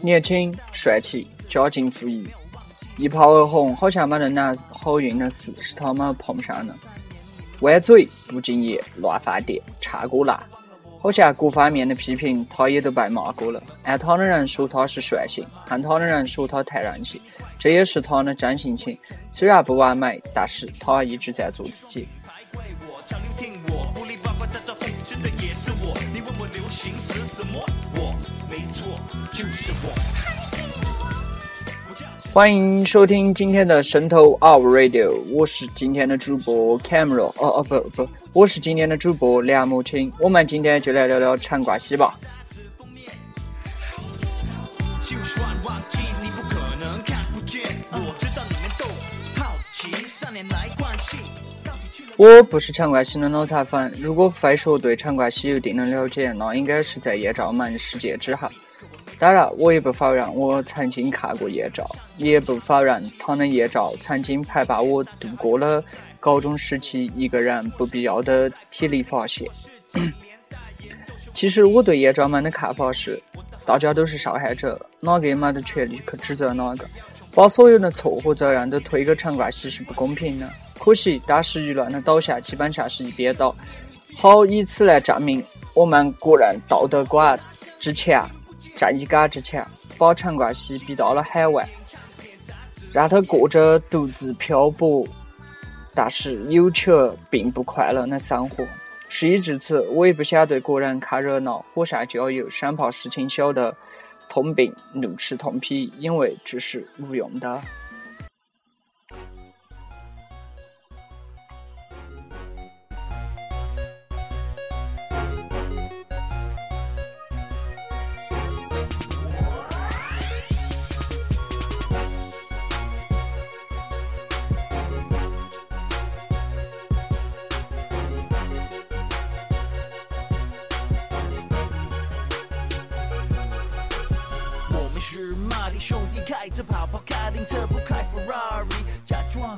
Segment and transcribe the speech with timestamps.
[0.00, 2.28] 年轻帅气，家境富裕，
[2.98, 6.76] 一炮而红，好像没人拿好运的事是他们碰上的。
[7.60, 10.44] 歪嘴不敬业，乱饭店，差过辣，
[11.04, 13.62] 好像各方面的批评他也都被骂过了。
[13.82, 17.20] 爱他的人说他是率性，恨他的人说他太任性，
[17.58, 18.98] 这也是他的真性情。
[19.30, 22.08] 虽然不完美，但是他一直在做自己。
[32.32, 40.12] 欢迎收听今天的神头 Our Radio，我是今天的主播 Camera，哦哦不不，我是今天的主播梁木青。
[40.18, 42.18] 我们今天就来聊聊陈冠希吧。
[52.16, 58.48] 我，不是陈冠希的脑残粉，如果非说对陈冠希有一定的了解，那应该是在艳照门事件之后。
[59.16, 65.82] 当然，我也不否认我曾经看过艳照，也不否认他的艳照曾经陪伴我度过了
[66.24, 69.46] 高中时期一个人不必要的体力发泄。
[71.34, 73.22] 其实我对叶兆们的看法是，
[73.62, 76.86] 大家都是受害者，哪个也没得权利去指责哪个，
[77.34, 80.50] 把所有的错和责任都推给陈冠希是不公平的。
[80.78, 83.54] 可惜当时舆论的导向基本上是一边倒，
[84.16, 85.44] 好以此来证明
[85.74, 87.38] 我们国人道德观
[87.78, 88.26] 之强。
[88.78, 89.62] 正义感之强，
[89.98, 91.68] 把陈冠希逼到了海外，
[92.90, 95.06] 让他过着独自漂泊，
[95.94, 96.92] 但是有钱
[97.30, 98.66] 并不快乐的生活。
[99.08, 103.72] 事已至此，我也不想对国人看热闹，火上浇油，生怕事情小得
[104.28, 107.60] 痛并怒斥痛批，因为这是无用的。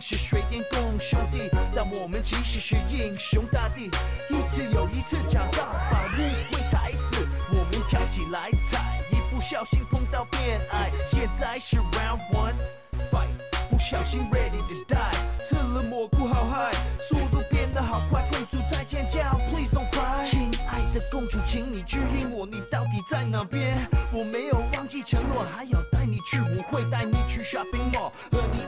[0.01, 3.87] 是水电工兄弟，但我们其实是英雄大帝。
[4.31, 6.21] 一次又一次找到宝物
[6.51, 13.29] 会踩死，我们跳起来踩，一不小心碰到变矮，现在是 Round One，Fight，
[13.71, 16.73] 不小心 Ready to die，吃了蘑菇好嗨，
[17.09, 19.21] 速度变得好快，公主在尖叫
[19.51, 23.77] ，Please don't cry，亲爱的公主，请你指引我，你到底在哪边？
[24.13, 28.11] 我没有忘记承诺，还要带你去舞会，带你去 shopping mall，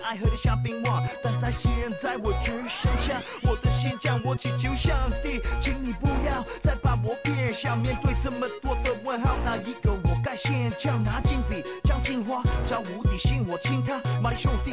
[0.09, 1.03] 爱喝的香槟哇。
[1.23, 1.71] 但在现
[2.01, 7.79] 在，我只剩下我的心将我祈求上帝，请你不要再把我骗想。
[7.79, 10.97] 面对这么多的问号，哪一个我该先叫？
[10.99, 14.01] 拿金笔，将金花，将无底心，我亲他。
[14.23, 14.73] 马里兄弟，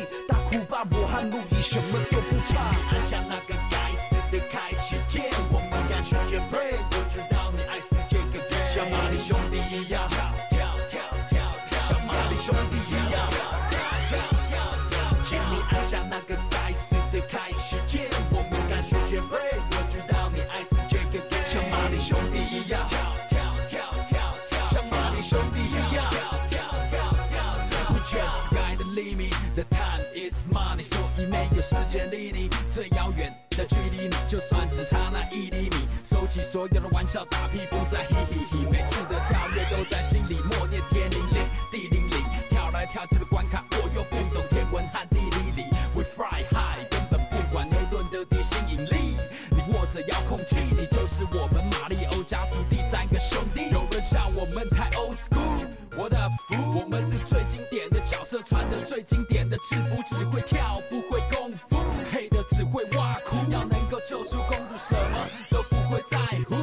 [31.65, 33.27] 世界离你最遥远
[33.57, 41.41] 的距离，你就算只差那一厘米，收起所有的玩笑，打屁不再嘿嘿嘿，每次的跳跃都在心里默念天灵灵
[41.71, 45.63] 地灵灵，跳来跳去的关卡，我又不懂天文和地理理
[45.95, 49.17] ，We fly high，根本不管牛顿的地心引力，
[49.49, 53.71] 你握着遥控器，你就是我们马里欧家族第三个兄弟。
[53.71, 55.65] 有人笑我们太 old school，
[55.97, 57.84] 我的服，我们是最经典
[58.15, 61.75] 角色，穿的最经典的制服，只会跳不会功夫，
[62.13, 66.17] 黑的只会挖苦，只要能够救出公主，什么都不会在
[66.47, 66.55] 乎。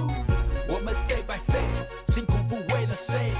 [0.73, 1.63] 我们 stay by stay，
[2.09, 3.33] 辛苦不为了谁，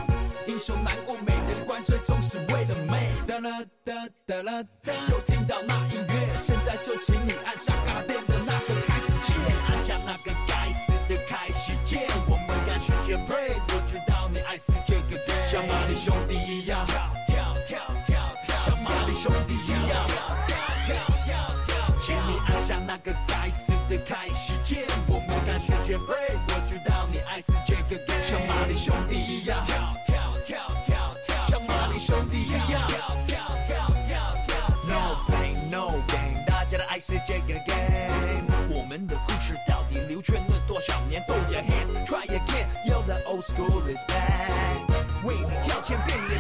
[0.47, 3.09] 英雄难过美人关，最终是为了美。
[3.27, 3.95] 哒啦哒
[4.27, 9.35] 哒啦哒，又听到那音乐，现在就请你按下嘎电的那个开始键，
[9.71, 16.35] 按下那个该死的开始键，我们赶时间 break，我知道你爱世界个 game，像马里兄弟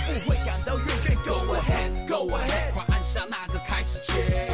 [0.06, 1.14] 不会感到厌倦。
[1.24, 4.50] Go ahead, go ahead，快按下那个开始键。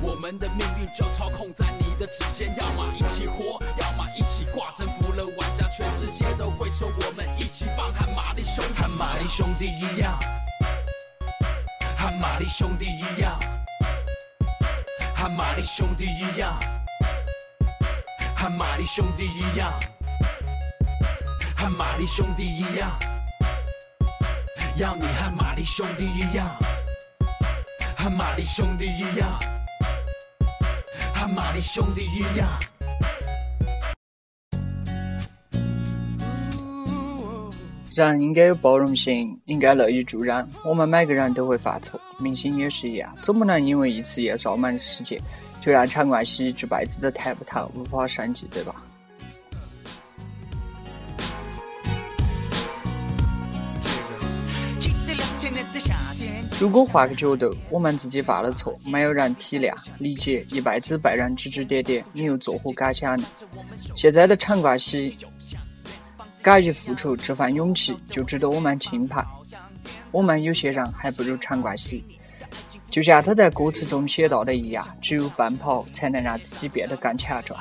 [0.00, 4.70] 我们的命运就操控在你的指尖，要么一起活，要么一起挂。
[4.72, 10.18] 征服了玩家，全世界都会说我们一起棒，和玛丽兄弟，和玛丽兄弟一样，
[11.96, 13.38] 和玛丽兄弟一样，
[15.16, 16.52] 和玛丽兄弟一样，
[18.36, 19.72] 和玛丽兄弟一样，
[21.56, 22.90] 和玛丽兄弟一样。
[24.76, 26.44] 要你和玛丽兄弟一样，
[27.96, 29.30] 和玛丽兄弟一样，
[31.14, 32.48] 和玛丽兄弟一样。
[37.94, 40.44] 人应该有包容心，应该乐于助人。
[40.64, 45.20] 我们每个人都会犯错，明星也是一样，总不能因为一次艳照满世界，
[45.62, 48.74] 就让陈冠希这辈子都抬不头，无法升级，对吧？
[56.60, 63.26] 如果换个角度，我们自己犯了错，没有人体谅、理解，一辈子被人指指点点，你又作何感想呢？
[63.94, 65.16] 现在的陈冠希
[66.40, 69.20] 敢于付出这份勇气，就值得我们钦佩。
[70.12, 72.04] 我们有些人还不如陈冠希，
[72.88, 77.60] 就像他在歌词中写到的一样，只有奔跑才能让自己变得更强壮。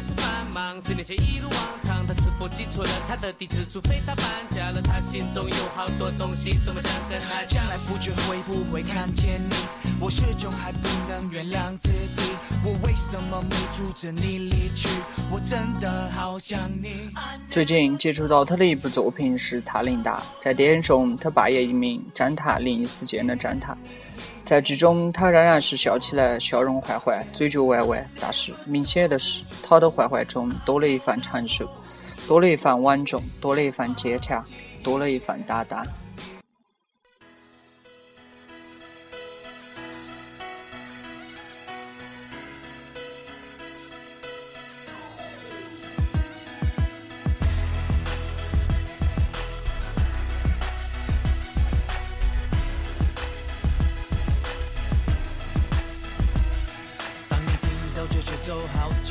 [0.00, 0.80] 跟着跑到香港，工作开始繁忙。
[0.80, 3.64] 十年前一如往常，他是否记错了他的地址？
[3.68, 7.60] 除非他搬家了，他心中有好多东西，多么想跟他讲。
[7.60, 9.54] 将来不知会不会看见你，
[10.00, 12.32] 我始终还不能原谅自己。
[12.64, 14.88] 我为什么没阻止你离去？
[15.30, 17.10] 我真的好想你。
[17.50, 23.76] 最近接触到他的一部作品是《塔琳达》，在电影中，他扮演一名侦探，另一世界的侦探。
[24.50, 31.70] 在剧中，他仍然是笑起来笑容坏坏，嘴角歪歪，但是明显的是，他的坏坏中多了一份成熟，
[32.26, 34.44] 多了一份稳重，多了一份坚强，
[34.82, 35.86] 多了一份担当。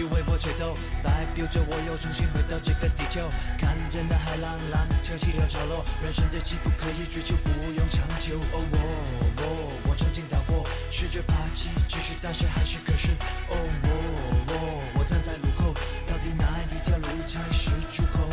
[0.04, 3.22] 为我吹走，代表着我又重新回到这个地球，
[3.58, 8.36] 看着那海浪浪，潮起潮潮落，人生的起伏可以追求，不用强求。
[8.54, 8.78] 哦我
[9.42, 13.10] 我我曾经到过，试着爬起，只是当时还是可是。
[13.50, 13.90] 哦我
[14.48, 15.74] 我我站在路口，
[16.08, 18.30] 到底哪一条路才是出口？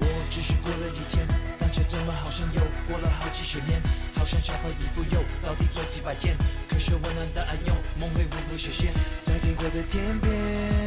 [0.00, 1.26] 我只是过了几天，
[1.58, 3.80] 但却怎么好像又过了好几十年？
[4.14, 6.36] 好像穿回衣服又到底做几百件，
[6.68, 8.92] 可是温暖的爱用梦会不会实现？
[9.22, 10.85] 在天国的天边。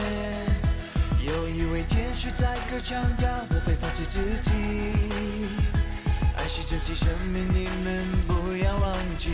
[1.70, 4.50] 因为天使在歌唱，要我别放弃自己。
[6.36, 9.30] 爱是珍惜生命，你们不要忘记。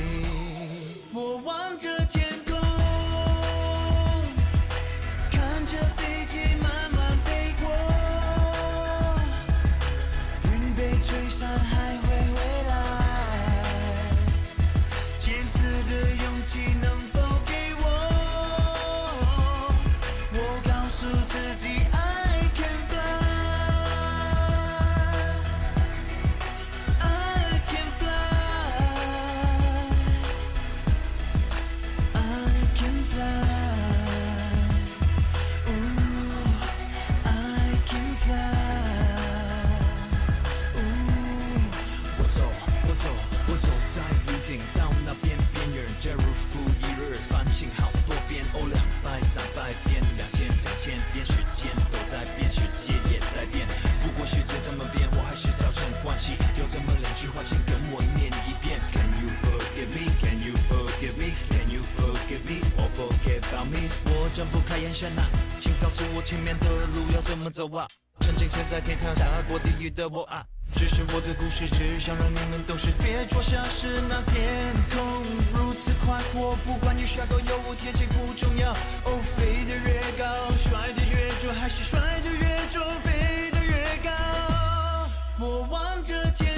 [1.13, 2.05] 我望着
[66.13, 67.87] 我前面的路要怎么走啊？
[68.19, 70.45] 曾经曾在天堂下过地狱的我啊，
[70.75, 72.87] 只是我的故事，只想让你们懂事。
[73.03, 78.71] 别做像是那天空如此宽阔，不管你帅哥有无，天气不重要。
[79.05, 84.11] 哦，飞得越高，摔得越重，还是摔得越重，飞得越高。
[85.39, 86.55] 我望着天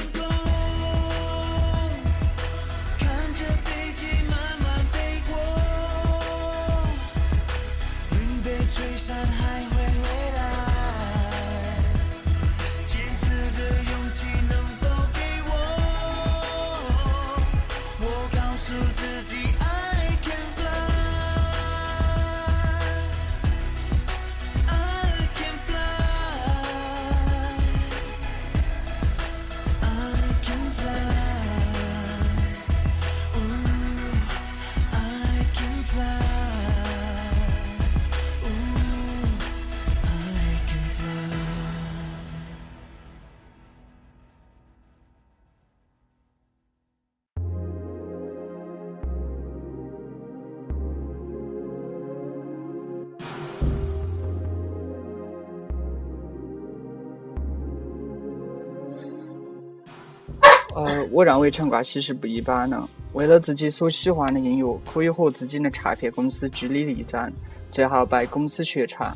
[61.11, 62.81] 我认为陈冠希是不一般的。
[63.13, 67.31] 为了自己所喜欢的音乐，可以和自己的唱片公司据理力争，
[67.71, 69.11] 最后被公司宣传。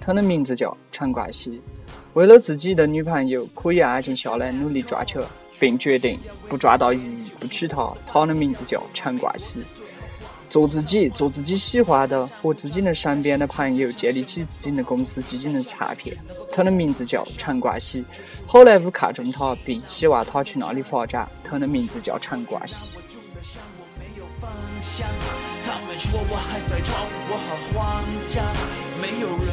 [0.00, 1.60] 他的名字叫陈冠希。
[2.14, 5.22] 为了自己的女朋友，可以安静下来努力赚钱，
[5.60, 6.18] 并决定
[6.48, 7.92] 不赚到一亿不娶她。
[8.06, 9.62] 他的名字叫陈冠希。
[10.52, 16.14] 做自己，做自己喜欢的，和自己的身边的朋友建立起自己的公司，自己的唱片。
[16.52, 18.04] 他的名字叫陈冠希。
[18.46, 21.26] 好莱坞看中他，并希望他去那里发展。
[21.42, 22.98] 他的名字叫陈冠希。
[23.98, 24.26] 没有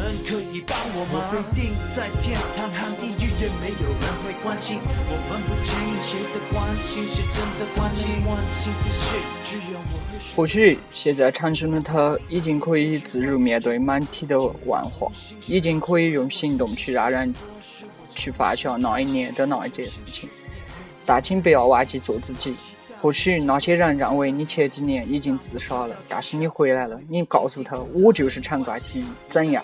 [0.09, 1.21] 人可以帮我吗？
[1.21, 4.79] 我被定在天堂和地狱，也没有人会关心。
[4.81, 5.69] 我分不清
[6.01, 8.07] 谁的关心是真的关心。
[8.49, 15.11] 心的事，只有我或许现在成熟的他，已经可以自如面对满体的万华，
[15.45, 17.31] 已经可以用行动去让人
[18.15, 20.27] 去放下那一年的那一件事情。
[21.05, 22.55] 但请不要忘记做自己。
[23.01, 26.99] 或许那些人认为你前几年已经自杀了，但是你回来了。
[27.07, 29.63] 你告诉他，我就是陈冠希，怎样？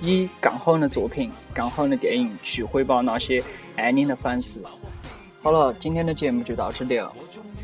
[0.00, 3.42] 以更好的作品、更好的电影去回报那些
[3.76, 4.62] 爱你的粉丝。
[5.40, 7.12] 好了，今天的节目就到这里了。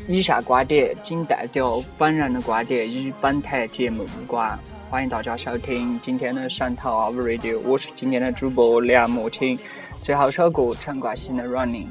[0.07, 4.57] 以下观点仅代表本人的观点，与本台节目无关。
[4.89, 9.57] 欢迎大家收听今天的神头 Radio，我是今天的主播梁莫清。
[10.01, 11.87] 最后首歌陈冠希的《Running》。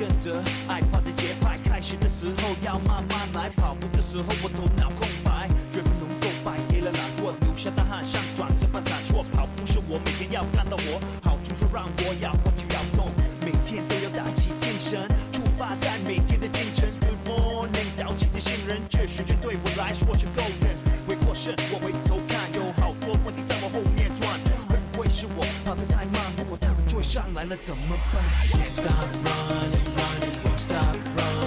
[0.00, 1.58] 跟着爱跑的节拍。
[1.62, 9.22] 开始的时候要慢慢来，跑步的时候我头脑空白，绝不能够白给了难过，留下大汗像转身般闪烁。
[9.34, 13.12] 跑步是我每天要干的活，好处是让我要活就要动，
[13.44, 16.88] 每天都要打起精神，出发在每天的清晨。
[17.04, 20.76] Good morning，早起的新人，这时间对我来说是够远。
[21.06, 21.92] 回过神，我会
[27.09, 28.21] 上来了怎么办？
[28.51, 28.89] Can't stop
[29.23, 31.38] running, running, won't stop running, running,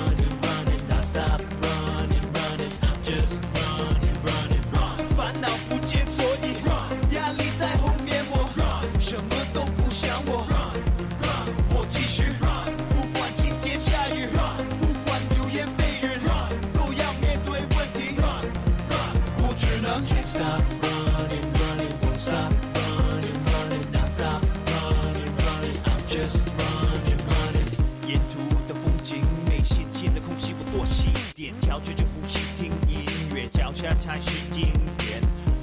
[31.59, 35.19] 调节着呼吸，听音乐，脚下才是经典。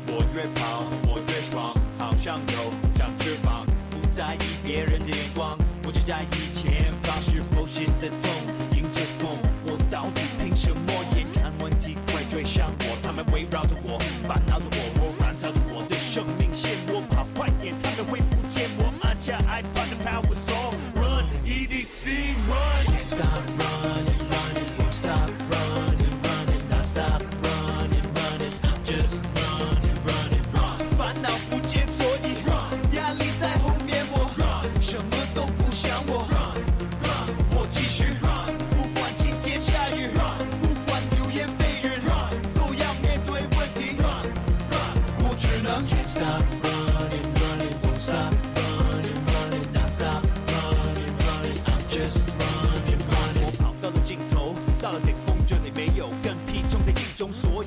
[0.08, 8.30] 我越跑，我越爽，好像有长翅膀，不在意别人的眼光，我只在意前方是否行得通。
[8.76, 10.92] 迎着风，我到底凭什么？
[11.16, 14.79] 眼看问题快追上我，他们围绕着我，烦恼着我，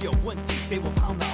[0.04, 1.33] 有问题被我抛脑